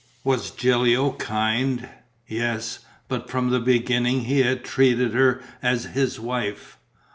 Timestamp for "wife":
6.19-6.79